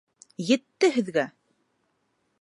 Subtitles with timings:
[0.45, 1.27] Етте һеҙгә!